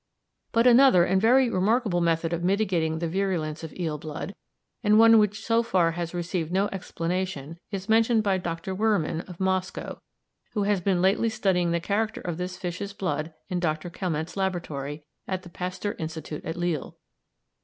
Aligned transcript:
But 0.51 0.65
another 0.65 1.03
and 1.05 1.21
very 1.21 1.47
remarkable 1.47 2.01
method 2.01 2.33
of 2.33 2.43
mitigating 2.43 2.97
the 2.97 3.07
virulence 3.07 3.63
of 3.63 3.71
eel 3.75 3.99
blood, 3.99 4.33
and 4.83 4.97
one 4.97 5.19
which 5.19 5.45
so 5.45 5.61
far 5.61 5.91
has 5.91 6.11
received 6.15 6.51
no 6.51 6.69
explanation, 6.71 7.59
is 7.69 7.87
mentioned 7.87 8.23
by 8.23 8.39
Dr. 8.39 8.73
Wehrmann, 8.75 9.21
of 9.29 9.39
Moscow, 9.39 10.01
who 10.53 10.63
has 10.63 10.81
been 10.81 11.03
lately 11.03 11.29
studying 11.29 11.69
the 11.69 11.79
character 11.79 12.21
of 12.21 12.37
this 12.39 12.57
fish's 12.57 12.93
blood 12.93 13.31
in 13.47 13.59
Dr. 13.59 13.91
Calmette's 13.91 14.35
laboratory 14.35 15.03
at 15.27 15.43
the 15.43 15.49
Pasteur 15.49 15.95
Institute 15.99 16.43
at 16.45 16.57
Lille. 16.57 16.97